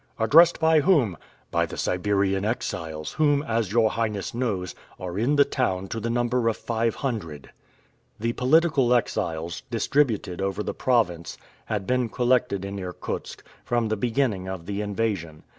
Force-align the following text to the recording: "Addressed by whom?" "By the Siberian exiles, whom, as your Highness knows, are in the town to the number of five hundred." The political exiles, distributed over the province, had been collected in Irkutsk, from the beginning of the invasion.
"Addressed 0.17 0.59
by 0.59 0.79
whom?" 0.79 1.15
"By 1.51 1.67
the 1.67 1.77
Siberian 1.77 2.43
exiles, 2.43 3.11
whom, 3.11 3.43
as 3.43 3.71
your 3.71 3.91
Highness 3.91 4.33
knows, 4.33 4.73
are 4.99 5.19
in 5.19 5.35
the 5.35 5.45
town 5.45 5.89
to 5.89 5.99
the 5.99 6.09
number 6.09 6.47
of 6.47 6.57
five 6.57 6.95
hundred." 6.95 7.51
The 8.19 8.33
political 8.33 8.95
exiles, 8.95 9.61
distributed 9.69 10.41
over 10.41 10.63
the 10.63 10.73
province, 10.73 11.37
had 11.65 11.85
been 11.85 12.09
collected 12.09 12.65
in 12.65 12.79
Irkutsk, 12.79 13.43
from 13.63 13.89
the 13.89 13.95
beginning 13.95 14.47
of 14.47 14.65
the 14.65 14.81
invasion. 14.81 15.43